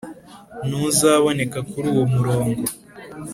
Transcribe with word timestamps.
ntuzaboneka 0.67 1.59
kuri 1.69 1.85
uwo 1.93 2.03
murongo 2.15 2.63